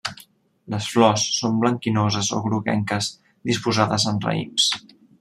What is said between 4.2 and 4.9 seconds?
raïms.